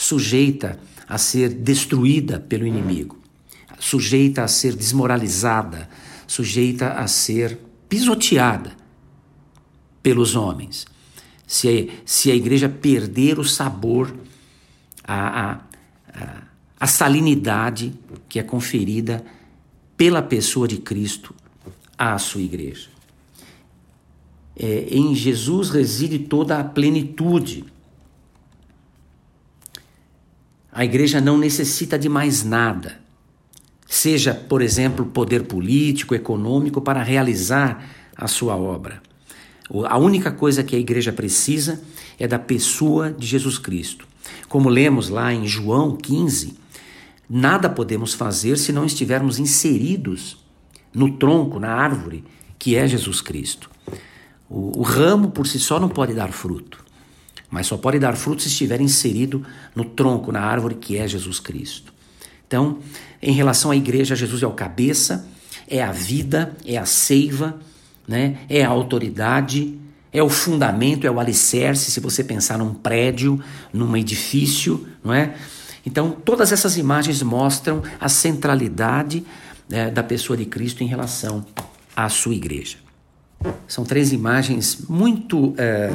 sujeita 0.00 0.80
a 1.06 1.18
ser 1.18 1.50
destruída 1.50 2.40
pelo 2.40 2.66
inimigo, 2.66 3.18
sujeita 3.78 4.42
a 4.42 4.48
ser 4.48 4.74
desmoralizada, 4.74 5.90
sujeita 6.26 6.92
a 6.92 7.06
ser 7.06 7.60
pisoteada 7.86 8.74
pelos 10.02 10.34
homens. 10.34 10.86
Se 11.46 11.68
a, 11.68 12.02
se 12.06 12.30
a 12.30 12.34
igreja 12.34 12.66
perder 12.66 13.38
o 13.38 13.44
sabor, 13.44 14.16
a, 15.04 15.60
a, 16.14 16.42
a, 16.78 16.86
salinidade 16.86 17.92
que 18.26 18.38
é 18.38 18.42
conferida 18.42 19.22
pela 19.98 20.22
pessoa 20.22 20.66
de 20.66 20.78
Cristo 20.78 21.34
à 21.98 22.16
sua 22.16 22.40
igreja. 22.40 22.88
É, 24.56 24.86
em 24.90 25.14
Jesus 25.14 25.68
reside 25.68 26.20
toda 26.20 26.58
a 26.58 26.64
plenitude. 26.64 27.66
A 30.72 30.84
igreja 30.84 31.20
não 31.20 31.36
necessita 31.36 31.98
de 31.98 32.08
mais 32.08 32.44
nada, 32.44 33.00
seja, 33.86 34.32
por 34.32 34.62
exemplo, 34.62 35.04
poder 35.06 35.44
político, 35.44 36.14
econômico, 36.14 36.80
para 36.80 37.02
realizar 37.02 37.84
a 38.16 38.28
sua 38.28 38.56
obra. 38.56 39.02
A 39.88 39.98
única 39.98 40.30
coisa 40.30 40.62
que 40.62 40.76
a 40.76 40.78
igreja 40.78 41.12
precisa 41.12 41.80
é 42.18 42.26
da 42.26 42.38
pessoa 42.38 43.10
de 43.10 43.26
Jesus 43.26 43.58
Cristo. 43.58 44.06
Como 44.48 44.68
lemos 44.68 45.08
lá 45.08 45.32
em 45.32 45.46
João 45.46 45.96
15, 45.96 46.56
nada 47.28 47.68
podemos 47.68 48.14
fazer 48.14 48.58
se 48.58 48.72
não 48.72 48.84
estivermos 48.84 49.38
inseridos 49.38 50.36
no 50.92 51.16
tronco, 51.16 51.58
na 51.58 51.72
árvore, 51.72 52.24
que 52.58 52.76
é 52.76 52.86
Jesus 52.86 53.20
Cristo. 53.20 53.70
O, 54.48 54.80
o 54.80 54.82
ramo 54.82 55.30
por 55.30 55.46
si 55.46 55.58
só 55.58 55.78
não 55.78 55.88
pode 55.88 56.14
dar 56.14 56.32
fruto, 56.32 56.84
mas 57.50 57.66
só 57.66 57.76
pode 57.76 57.98
dar 57.98 58.16
fruto 58.16 58.42
se 58.42 58.48
estiver 58.48 58.80
inserido 58.80 59.44
no 59.74 59.84
tronco, 59.84 60.30
na 60.30 60.40
árvore, 60.40 60.76
que 60.76 60.96
é 60.96 61.08
Jesus 61.08 61.40
Cristo. 61.40 61.92
Então, 62.46 62.78
em 63.20 63.32
relação 63.32 63.70
à 63.70 63.76
igreja, 63.76 64.14
Jesus 64.14 64.42
é 64.42 64.46
o 64.46 64.52
cabeça, 64.52 65.28
é 65.68 65.82
a 65.82 65.92
vida, 65.92 66.56
é 66.64 66.76
a 66.76 66.86
seiva 66.86 67.58
né? 68.10 68.38
é 68.48 68.64
a 68.64 68.68
autoridade, 68.68 69.78
é 70.12 70.20
o 70.20 70.28
fundamento, 70.28 71.06
é 71.06 71.10
o 71.10 71.20
alicerce, 71.20 71.92
se 71.92 72.00
você 72.00 72.24
pensar 72.24 72.58
num 72.58 72.74
prédio, 72.74 73.40
num 73.72 73.96
edifício, 73.96 74.84
não 75.04 75.14
é? 75.14 75.36
Então, 75.86 76.10
todas 76.10 76.50
essas 76.50 76.76
imagens 76.76 77.22
mostram 77.22 77.84
a 78.00 78.08
centralidade 78.08 79.24
né, 79.68 79.92
da 79.92 80.02
pessoa 80.02 80.36
de 80.36 80.44
Cristo 80.44 80.82
em 80.82 80.88
relação 80.88 81.46
à 81.94 82.08
sua 82.08 82.34
igreja. 82.34 82.78
São 83.68 83.84
três 83.84 84.12
imagens 84.12 84.78
muito 84.88 85.54
é, 85.56 85.92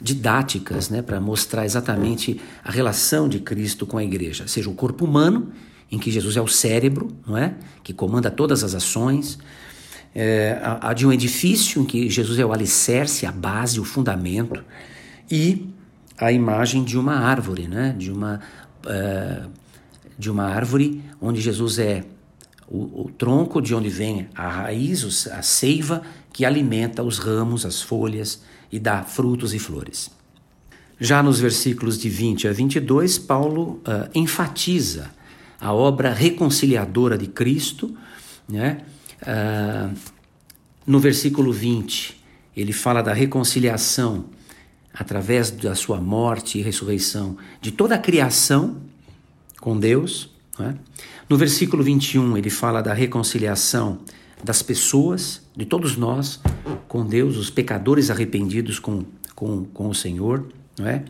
didáticas 0.00 0.90
né, 0.90 1.02
para 1.02 1.20
mostrar 1.20 1.64
exatamente 1.64 2.40
a 2.62 2.70
relação 2.70 3.28
de 3.28 3.38
Cristo 3.38 3.86
com 3.86 3.98
a 3.98 4.04
igreja, 4.04 4.46
seja 4.46 4.68
o 4.68 4.74
corpo 4.74 5.04
humano, 5.04 5.52
em 5.90 5.98
que 5.98 6.10
Jesus 6.10 6.36
é 6.36 6.40
o 6.40 6.48
cérebro, 6.48 7.08
não 7.26 7.36
é? 7.36 7.54
que 7.82 7.92
comanda 7.92 8.30
todas 8.30 8.64
as 8.64 8.74
ações, 8.74 9.38
é, 10.14 10.58
a, 10.62 10.90
a, 10.90 10.92
de 10.94 11.06
um 11.06 11.12
edifício 11.12 11.82
em 11.82 11.84
que 11.84 12.08
Jesus 12.08 12.38
é 12.38 12.44
o 12.44 12.52
alicerce, 12.52 13.26
a 13.26 13.32
base, 13.32 13.80
o 13.80 13.84
fundamento, 13.84 14.64
e 15.30 15.68
a 16.18 16.32
imagem 16.32 16.84
de 16.84 16.98
uma 16.98 17.14
árvore, 17.14 17.68
né? 17.68 17.94
de, 17.96 18.10
uma, 18.10 18.40
uh, 18.86 19.50
de 20.18 20.30
uma 20.30 20.44
árvore 20.44 21.02
onde 21.20 21.40
Jesus 21.40 21.78
é 21.78 22.04
o, 22.68 23.02
o, 23.02 23.10
tronco 23.16 23.60
de 23.60 23.74
onde 23.74 23.88
vem 23.88 24.28
a 24.34 24.48
raiz, 24.48 25.28
a 25.28 25.42
seiva 25.42 26.02
que 26.32 26.44
alimenta 26.44 27.02
os 27.02 27.18
ramos, 27.18 27.66
as 27.66 27.82
folhas 27.82 28.42
e 28.74 28.80
dá 28.80 29.04
frutos 29.04 29.54
e 29.54 29.58
flores. 29.60 30.10
Já 30.98 31.22
nos 31.22 31.38
versículos 31.38 31.96
de 31.96 32.08
20 32.08 32.48
a 32.48 32.52
22, 32.52 33.18
Paulo 33.18 33.80
uh, 33.86 34.10
enfatiza 34.12 35.12
a 35.60 35.72
obra 35.72 36.12
reconciliadora 36.12 37.16
de 37.16 37.28
Cristo, 37.28 37.96
né? 38.48 38.80
Uh, 39.22 39.96
no 40.84 40.98
versículo 40.98 41.52
20, 41.52 42.20
ele 42.56 42.72
fala 42.72 43.00
da 43.00 43.12
reconciliação 43.12 44.24
através 44.92 45.52
da 45.52 45.76
sua 45.76 46.00
morte 46.00 46.58
e 46.58 46.62
ressurreição 46.62 47.36
de 47.60 47.70
toda 47.70 47.94
a 47.94 47.98
criação 47.98 48.78
com 49.60 49.78
Deus. 49.78 50.30
É? 50.58 50.74
No 51.28 51.36
versículo 51.36 51.84
21, 51.84 52.36
ele 52.36 52.50
fala 52.50 52.82
da 52.82 52.92
reconciliação 52.92 54.00
das 54.44 54.62
pessoas, 54.62 55.42
de 55.56 55.64
todos 55.64 55.96
nós, 55.96 56.40
com 56.86 57.04
Deus, 57.04 57.36
os 57.36 57.50
pecadores 57.50 58.10
arrependidos 58.10 58.78
com, 58.78 59.04
com, 59.34 59.64
com 59.64 59.88
o 59.88 59.94
Senhor. 59.94 60.46
Não 60.78 60.86
é? 60.86 61.04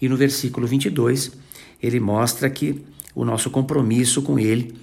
E 0.00 0.08
no 0.08 0.16
versículo 0.16 0.66
22, 0.66 1.32
ele 1.82 2.00
mostra 2.00 2.48
que 2.48 2.82
o 3.14 3.24
nosso 3.24 3.50
compromisso 3.50 4.22
com 4.22 4.38
Ele, 4.38 4.74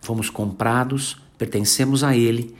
fomos 0.00 0.28
comprados 0.28 1.18
pertencemos 1.38 2.04
a 2.04 2.16
Ele, 2.16 2.54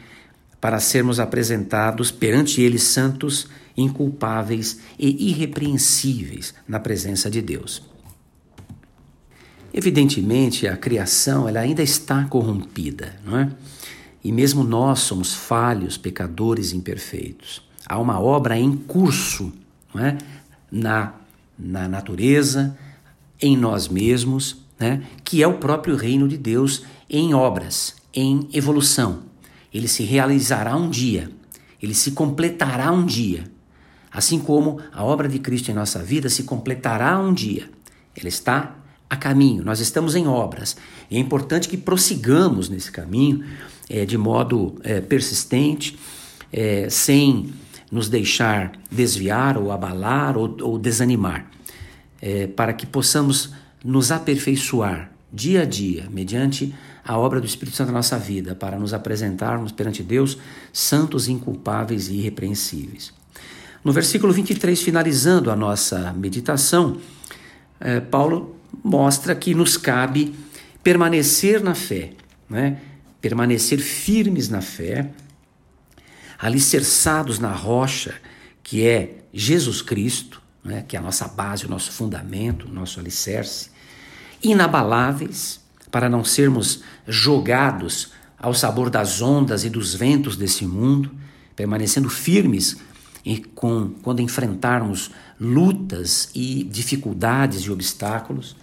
para 0.61 0.81
sermos 0.81 1.21
apresentados 1.21 2.11
perante 2.11 2.61
Ele 2.61 2.79
santos, 2.79 3.49
inculpáveis 3.77 4.81
e 4.99 5.31
irrepreensíveis 5.31 6.55
na 6.67 6.79
presença 6.79 7.31
de 7.31 7.43
Deus. 7.43 7.83
Evidentemente, 9.73 10.69
a 10.69 10.77
criação 10.77 11.49
ela 11.49 11.61
ainda 11.61 11.83
está 11.83 12.25
corrompida, 12.25 13.17
não 13.25 13.39
é? 13.39 13.51
E 14.25 14.33
mesmo 14.33 14.65
nós 14.65 15.01
somos 15.01 15.35
falhos, 15.35 15.99
pecadores 15.99 16.73
imperfeitos. 16.73 17.63
Há 17.87 17.99
uma 17.99 18.19
obra 18.19 18.59
em 18.59 18.75
curso, 18.75 19.53
é? 19.95 20.17
Na, 20.73 21.13
na 21.59 21.87
natureza, 21.87 22.77
em 23.41 23.57
nós 23.57 23.87
mesmos, 23.87 24.57
né? 24.81 25.03
que 25.23 25.43
é 25.43 25.47
o 25.47 25.59
próprio 25.59 25.95
reino 25.95 26.27
de 26.27 26.39
Deus 26.39 26.85
em 27.09 27.35
obras, 27.35 27.95
em 28.13 28.49
evolução. 28.53 29.25
Ele 29.73 29.87
se 29.87 30.03
realizará 30.03 30.75
um 30.75 30.89
dia, 30.89 31.31
ele 31.83 31.95
se 31.95 32.13
completará 32.13 32.91
um 32.91 33.05
dia. 33.05 33.45
Assim 34.11 34.39
como 34.39 34.81
a 34.93 35.05
obra 35.05 35.29
de 35.29 35.39
Cristo 35.39 35.71
em 35.71 35.75
nossa 35.75 36.03
vida 36.03 36.29
se 36.29 36.45
completará 36.45 37.19
um 37.19 37.35
dia. 37.35 37.69
Ela 38.17 38.29
está 38.29 38.77
a 39.11 39.17
caminho, 39.17 39.65
nós 39.65 39.81
estamos 39.81 40.15
em 40.15 40.27
obras. 40.27 40.77
E 41.11 41.17
é 41.17 41.21
importante 41.21 41.69
que 41.69 41.77
prossigamos 41.77 42.69
nesse 42.69 42.91
caminho 42.91 43.45
é, 43.89 44.05
de 44.05 44.17
modo 44.17 44.77
é, 44.83 45.01
persistente, 45.01 45.99
é, 46.53 46.89
sem 46.89 47.53
nos 47.91 48.09
deixar 48.09 48.73
desviar 48.91 49.57
ou 49.59 49.71
abalar 49.71 50.37
ou, 50.37 50.57
ou 50.61 50.79
desanimar, 50.79 51.51
é, 52.21 52.47
para 52.47 52.73
que 52.73 52.87
possamos 52.87 53.53
nos 53.85 54.11
aperfeiçoar 54.11 55.11
dia 55.33 55.63
a 55.63 55.65
dia, 55.65 56.09
mediante 56.11 56.75
a 57.05 57.19
obra 57.19 57.41
do 57.41 57.47
Espírito 57.47 57.77
Santo 57.77 57.89
na 57.89 57.95
nossa 57.99 58.19
vida, 58.19 58.55
para 58.55 58.79
nos 58.79 58.95
apresentarmos 58.95 59.73
perante 59.73 60.03
Deus 60.03 60.39
santos, 60.73 61.29
inculpáveis 61.29 62.09
e 62.09 62.15
irrepreensíveis. 62.15 63.13
No 63.85 63.93
versículo 63.93 64.33
23, 64.33 64.81
finalizando 64.81 65.51
a 65.51 65.57
nossa 65.57 66.13
meditação, 66.13 66.97
eh, 67.79 68.01
Paulo 68.01 68.57
mostra 68.83 69.35
que 69.35 69.55
nos 69.55 69.77
cabe 69.77 70.35
permanecer 70.83 71.63
na 71.63 71.75
fé, 71.75 72.13
né? 72.49 72.79
Permanecer 73.25 73.79
firmes 73.79 74.51
na 74.51 74.61
fé, 74.61 75.11
alicerçados 76.39 77.39
na 77.39 77.53
rocha 77.53 78.15
que 78.63 78.87
é 78.87 79.25
Jesus 79.33 79.81
Cristo, 79.81 80.43
né? 80.63 80.85
que 80.87 80.95
é 80.95 80.99
a 80.99 81.03
nossa 81.03 81.27
base, 81.27 81.65
o 81.65 81.69
nosso 81.71 81.91
fundamento, 81.91 82.69
o 82.69 82.71
nosso 82.71 83.01
alicerce, 83.01 83.71
inabaláveis, 84.43 85.59
para 85.91 86.07
não 86.07 86.23
sermos 86.23 86.83
jogados 87.09 88.13
ao 88.39 88.53
sabor 88.53 88.91
das 88.91 89.23
ondas 89.23 89.65
e 89.65 89.71
dos 89.71 89.95
ventos 89.95 90.37
desse 90.37 90.67
mundo, 90.67 91.11
permanecendo 91.57 92.11
firmes 92.11 92.77
e 93.25 93.39
com, 93.39 93.95
quando 94.03 94.21
enfrentarmos 94.21 95.11
lutas 95.41 96.29
e 96.35 96.63
dificuldades 96.65 97.63
e 97.63 97.71
obstáculos, 97.71 98.55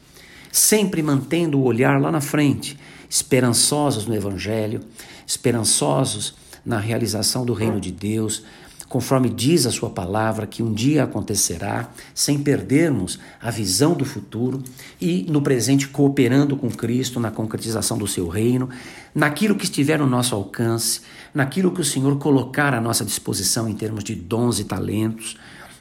sempre 0.52 1.02
mantendo 1.02 1.60
o 1.60 1.64
olhar 1.64 2.00
lá 2.00 2.12
na 2.12 2.22
frente, 2.22 2.78
esperançosos 3.10 4.06
no 4.06 4.16
Evangelho, 4.16 4.82
esperançosos 5.26 6.36
na 6.66 6.80
realização 6.80 7.46
do 7.46 7.54
reino 7.54 7.80
de 7.80 7.92
Deus, 7.92 8.44
conforme 8.92 9.30
diz 9.30 9.66
a 9.66 9.72
Sua 9.72 9.90
palavra, 9.90 10.46
que 10.46 10.62
um 10.62 10.74
dia 10.74 11.06
acontecerá, 11.06 11.90
sem 12.14 12.38
perdermos 12.40 13.20
a 13.42 13.50
visão 13.50 13.94
do 13.94 14.04
futuro 14.04 14.62
e 15.00 15.26
no 15.30 15.42
presente 15.42 15.88
cooperando 15.88 16.58
com 16.58 16.70
Cristo 16.70 17.18
na 17.18 17.32
concretização 17.32 17.98
do 17.98 18.06
Seu 18.06 18.28
reino, 18.28 18.70
naquilo 19.16 19.56
que 19.56 19.64
estiver 19.64 19.98
no 19.98 20.06
nosso 20.06 20.36
alcance, 20.36 21.02
naquilo 21.34 21.72
que 21.72 21.80
o 21.80 21.86
Senhor 21.86 22.18
colocar 22.18 22.74
à 22.74 22.82
nossa 22.82 23.06
disposição 23.06 23.70
em 23.70 23.76
termos 23.76 24.04
de 24.04 24.14
dons 24.14 24.60
e 24.60 24.66
talentos, 24.66 25.38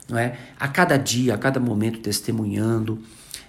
não 0.09 0.17
é? 0.17 0.39
a 0.59 0.69
cada 0.69 0.97
dia, 0.97 1.35
a 1.35 1.39
cada 1.39 1.59
momento 1.59 1.99
testemunhando, 1.99 3.01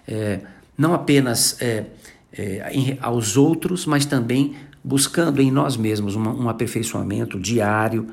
é, 0.08 0.40
não 0.82 0.96
apenas 0.96 1.62
é, 1.62 1.86
é, 2.34 2.72
em, 2.74 2.98
aos 3.00 3.38
outros, 3.38 3.86
mas 3.86 4.04
também 4.04 4.56
buscando 4.84 5.40
em 5.40 5.52
nós 5.52 5.78
mesmos 5.78 6.16
um, 6.16 6.24
um 6.24 6.50
aperfeiçoamento 6.50 7.40
diário 7.40 8.08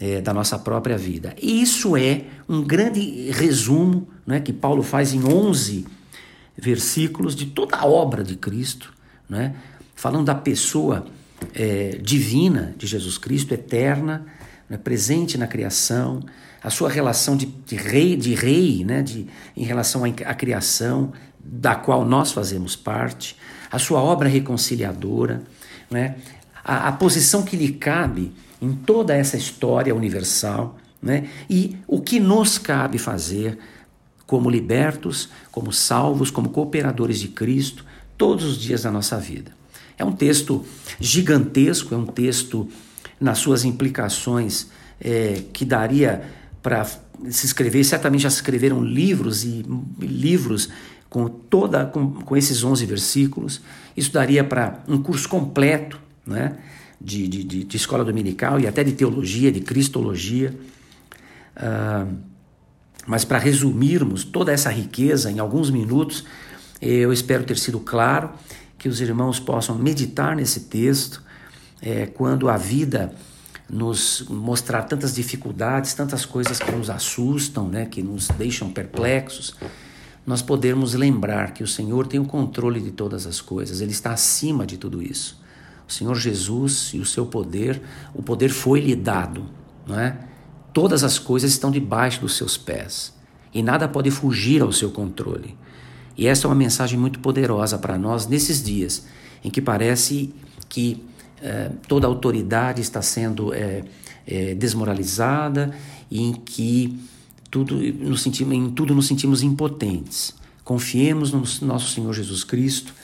é, 0.00 0.20
da 0.20 0.32
nossa 0.32 0.56
própria 0.56 0.96
vida. 0.96 1.34
E 1.42 1.60
isso 1.60 1.96
é 1.96 2.22
um 2.48 2.62
grande 2.62 3.28
resumo 3.32 4.06
né, 4.24 4.38
que 4.38 4.52
Paulo 4.52 4.84
faz 4.84 5.12
em 5.12 5.24
11 5.24 5.84
versículos 6.56 7.34
de 7.34 7.46
toda 7.46 7.76
a 7.76 7.86
obra 7.86 8.22
de 8.22 8.36
Cristo, 8.36 8.92
né, 9.28 9.56
falando 9.96 10.26
da 10.26 10.34
pessoa 10.34 11.06
é, 11.52 11.98
divina 12.00 12.72
de 12.78 12.86
Jesus 12.86 13.18
Cristo, 13.18 13.52
eterna, 13.52 14.24
né, 14.70 14.76
presente 14.76 15.36
na 15.36 15.48
criação, 15.48 16.20
a 16.62 16.70
sua 16.70 16.88
relação 16.88 17.36
de, 17.36 17.46
de 17.46 17.74
rei, 17.74 18.14
de 18.14 18.32
rei 18.34 18.84
né, 18.84 19.02
de, 19.02 19.26
em 19.56 19.64
relação 19.64 20.04
à, 20.04 20.08
à 20.30 20.34
criação, 20.34 21.12
da 21.44 21.74
qual 21.74 22.04
nós 22.04 22.32
fazemos 22.32 22.76
parte, 22.76 23.36
a 23.70 23.78
sua 23.78 24.00
obra 24.00 24.28
reconciliadora, 24.28 25.42
né, 25.90 26.16
a, 26.64 26.88
a 26.88 26.92
posição 26.92 27.42
que 27.42 27.56
lhe 27.56 27.72
cabe 27.72 28.32
em 28.60 28.72
toda 28.72 29.14
essa 29.14 29.36
história 29.36 29.94
universal, 29.94 30.78
né, 31.00 31.28
e 31.50 31.76
o 31.86 32.00
que 32.00 32.20
nos 32.20 32.58
cabe 32.58 32.98
fazer 32.98 33.58
como 34.26 34.48
libertos, 34.48 35.28
como 35.50 35.72
salvos, 35.72 36.30
como 36.30 36.50
cooperadores 36.50 37.18
de 37.18 37.28
Cristo, 37.28 37.84
todos 38.16 38.44
os 38.44 38.56
dias 38.56 38.82
da 38.82 38.90
nossa 38.90 39.18
vida. 39.18 39.52
É 39.98 40.04
um 40.04 40.12
texto 40.12 40.64
gigantesco, 41.00 41.94
é 41.94 41.98
um 41.98 42.06
texto 42.06 42.68
nas 43.20 43.38
suas 43.38 43.64
implicações 43.64 44.68
é, 45.00 45.42
que 45.52 45.64
daria 45.64 46.22
para 46.62 46.86
se 47.30 47.46
escrever, 47.46 47.84
certamente 47.84 48.22
já 48.22 48.30
se 48.30 48.36
escreveram 48.36 48.82
livros 48.82 49.44
e 49.44 49.64
livros 49.98 50.68
com 51.12 51.28
toda 51.28 51.84
com, 51.84 52.10
com 52.10 52.34
esses 52.34 52.64
11 52.64 52.86
versículos. 52.86 53.60
Isso 53.94 54.10
daria 54.10 54.42
para 54.42 54.82
um 54.88 55.02
curso 55.02 55.28
completo 55.28 56.00
né, 56.26 56.56
de, 56.98 57.28
de, 57.28 57.64
de, 57.64 57.76
escola 57.76 58.02
dominical 58.02 58.58
e 58.58 58.66
até 58.66 58.82
de 58.82 58.92
teologia, 58.92 59.52
de 59.52 59.60
cristologia. 59.60 60.58
Uh, 61.54 62.16
mas 63.06 63.26
para 63.26 63.38
resumirmos 63.38 64.24
toda 64.24 64.52
essa 64.52 64.70
riqueza 64.70 65.30
em 65.30 65.38
alguns 65.38 65.68
minutos, 65.68 66.24
eu 66.80 67.12
espero 67.12 67.44
ter 67.44 67.58
sido 67.58 67.78
claro 67.78 68.30
que 68.78 68.88
os 68.88 68.98
irmãos 69.02 69.38
possam 69.38 69.76
meditar 69.76 70.34
nesse 70.34 70.60
texto 70.60 71.22
é, 71.82 72.06
quando 72.06 72.48
a 72.48 72.56
vida 72.56 73.14
nos 73.68 74.24
mostrar 74.30 74.84
tantas 74.84 75.14
dificuldades, 75.14 75.92
tantas 75.92 76.24
coisas 76.24 76.58
que 76.58 76.70
nos 76.70 76.88
assustam, 76.88 77.68
né, 77.68 77.84
que 77.84 78.02
nos 78.02 78.28
deixam 78.28 78.70
perplexos, 78.70 79.54
nós 80.26 80.40
podermos 80.40 80.94
lembrar 80.94 81.52
que 81.52 81.62
o 81.62 81.66
Senhor 81.66 82.06
tem 82.06 82.20
o 82.20 82.24
controle 82.24 82.80
de 82.80 82.90
todas 82.92 83.26
as 83.26 83.40
coisas, 83.40 83.80
Ele 83.80 83.90
está 83.90 84.12
acima 84.12 84.64
de 84.66 84.76
tudo 84.76 85.02
isso. 85.02 85.40
O 85.88 85.92
Senhor 85.92 86.14
Jesus 86.14 86.92
e 86.94 86.98
o 86.98 87.04
seu 87.04 87.26
poder, 87.26 87.82
o 88.14 88.22
poder 88.22 88.48
foi 88.50 88.80
lhe 88.80 88.94
dado, 88.94 89.44
não 89.86 89.98
é? 89.98 90.16
Todas 90.72 91.04
as 91.04 91.18
coisas 91.18 91.50
estão 91.50 91.70
debaixo 91.70 92.20
dos 92.20 92.36
seus 92.36 92.56
pés 92.56 93.12
e 93.52 93.62
nada 93.62 93.86
pode 93.86 94.10
fugir 94.10 94.62
ao 94.62 94.72
seu 94.72 94.90
controle. 94.90 95.56
E 96.16 96.26
essa 96.26 96.46
é 96.46 96.48
uma 96.48 96.54
mensagem 96.56 96.98
muito 96.98 97.18
poderosa 97.18 97.76
para 97.78 97.98
nós 97.98 98.26
nesses 98.26 98.62
dias 98.62 99.04
em 99.44 99.50
que 99.50 99.60
parece 99.60 100.32
que 100.68 101.04
eh, 101.42 101.70
toda 101.88 102.06
autoridade 102.06 102.80
está 102.80 103.02
sendo 103.02 103.52
eh, 103.52 103.84
eh, 104.26 104.54
desmoralizada 104.54 105.74
e 106.10 106.22
em 106.22 106.32
que 106.32 106.98
tudo 107.52 107.76
nos 107.76 108.22
sentimos, 108.22 108.54
em 108.54 108.70
tudo 108.70 108.94
nos 108.94 109.06
sentimos 109.06 109.42
impotentes. 109.42 110.34
Confiemos 110.64 111.32
no 111.32 111.44
nosso 111.66 111.92
Senhor 111.92 112.10
Jesus 112.14 112.42
Cristo 112.42 112.94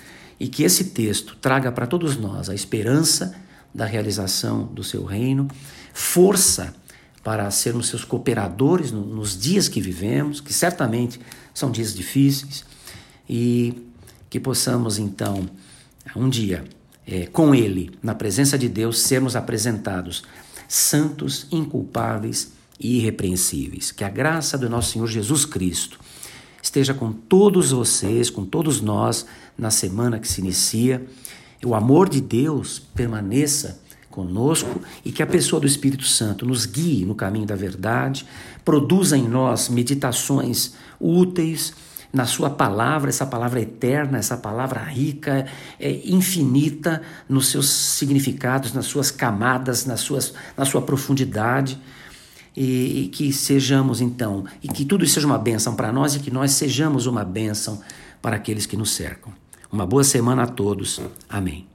e 0.40 0.48
que 0.48 0.62
esse 0.62 0.84
texto 0.84 1.36
traga 1.36 1.70
para 1.70 1.86
todos 1.86 2.16
nós 2.16 2.48
a 2.48 2.54
esperança 2.54 3.36
da 3.74 3.84
realização 3.84 4.64
do 4.64 4.82
seu 4.82 5.04
reino, 5.04 5.48
força 5.92 6.74
para 7.22 7.50
sermos 7.50 7.88
seus 7.88 8.04
cooperadores 8.04 8.90
nos 8.90 9.38
dias 9.38 9.68
que 9.68 9.82
vivemos, 9.82 10.40
que 10.40 10.54
certamente 10.54 11.20
são 11.52 11.70
dias 11.70 11.94
difíceis, 11.94 12.64
e 13.28 13.74
que 14.30 14.40
possamos 14.40 14.98
então, 14.98 15.46
um 16.16 16.26
dia, 16.26 16.64
é, 17.06 17.26
com 17.26 17.54
Ele, 17.54 17.90
na 18.02 18.14
presença 18.14 18.56
de 18.56 18.66
Deus, 18.68 19.00
sermos 19.00 19.36
apresentados 19.36 20.22
santos, 20.66 21.46
inculpáveis 21.50 22.56
e 22.78 22.98
irrepreensíveis. 22.98 23.90
Que 23.90 24.04
a 24.04 24.08
graça 24.08 24.56
do 24.56 24.68
nosso 24.68 24.92
Senhor 24.92 25.06
Jesus 25.06 25.44
Cristo 25.44 25.98
esteja 26.62 26.94
com 26.94 27.12
todos 27.12 27.72
vocês, 27.72 28.30
com 28.30 28.44
todos 28.44 28.80
nós, 28.80 29.26
na 29.56 29.70
semana 29.70 30.18
que 30.18 30.28
se 30.28 30.40
inicia. 30.40 31.06
O 31.64 31.74
amor 31.74 32.08
de 32.08 32.20
Deus 32.20 32.78
permaneça 32.94 33.80
conosco 34.10 34.80
e 35.04 35.12
que 35.12 35.22
a 35.22 35.26
pessoa 35.26 35.60
do 35.60 35.66
Espírito 35.66 36.04
Santo 36.04 36.44
nos 36.44 36.66
guie 36.66 37.04
no 37.04 37.14
caminho 37.14 37.46
da 37.46 37.54
verdade, 37.54 38.26
produza 38.64 39.16
em 39.16 39.28
nós 39.28 39.68
meditações 39.68 40.74
úteis 41.00 41.72
na 42.12 42.24
sua 42.26 42.48
palavra, 42.48 43.10
essa 43.10 43.26
palavra 43.26 43.60
eterna, 43.60 44.18
essa 44.18 44.36
palavra 44.36 44.80
rica, 44.80 45.46
é, 45.78 46.00
infinita 46.04 47.02
nos 47.28 47.48
seus 47.48 47.68
significados, 47.68 48.72
nas 48.72 48.86
suas 48.86 49.10
camadas, 49.10 49.84
nas 49.84 50.00
suas, 50.00 50.32
na 50.56 50.64
sua 50.64 50.82
profundidade. 50.82 51.78
E, 52.60 53.04
e 53.04 53.08
que 53.08 53.32
sejamos 53.32 54.00
então, 54.00 54.44
e 54.60 54.66
que 54.66 54.84
tudo 54.84 55.04
isso 55.04 55.14
seja 55.14 55.28
uma 55.28 55.38
bênção 55.38 55.76
para 55.76 55.92
nós 55.92 56.16
e 56.16 56.18
que 56.18 56.28
nós 56.28 56.50
sejamos 56.50 57.06
uma 57.06 57.24
bênção 57.24 57.80
para 58.20 58.34
aqueles 58.34 58.66
que 58.66 58.76
nos 58.76 58.90
cercam. 58.90 59.32
Uma 59.70 59.86
boa 59.86 60.02
semana 60.02 60.42
a 60.42 60.46
todos. 60.48 61.00
Amém. 61.28 61.67